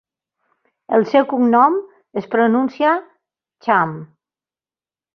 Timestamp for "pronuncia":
2.33-2.97